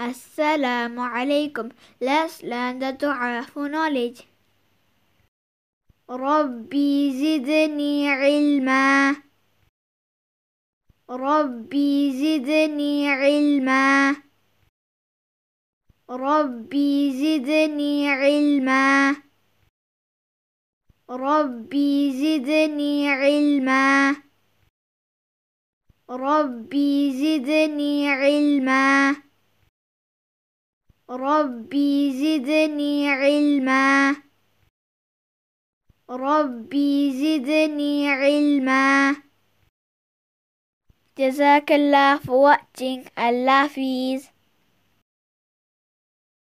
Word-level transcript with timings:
Assalamu 0.00 1.04
alaikum. 1.04 1.76
Let's 2.00 2.40
learn 2.40 2.80
the 2.80 2.96
dua 2.96 3.44
for 3.44 3.68
knowledge. 3.68 4.24
ربي 6.08 7.12
زدني 7.12 8.08
علما. 8.08 9.16
ربي 11.10 12.12
زدني 12.16 13.08
علما. 13.12 14.16
ربي 16.08 17.12
زدني 17.12 18.08
علما. 18.08 19.16
ربي 21.10 22.12
زدني 22.12 23.08
علما. 23.08 24.16
ربي 26.10 27.12
زدني 27.12 28.08
علما. 28.08 29.29
ربي 31.10 32.12
زدني 32.12 33.10
علما. 33.10 34.16
ربي 36.10 37.12
زدني 37.12 38.10
علما. 38.10 39.16
جزاك 41.18 41.72
الله 41.72 42.18
for 42.18 42.38
watching. 42.46 43.10
Allah 43.18 43.66
Hafiz. 43.66 44.39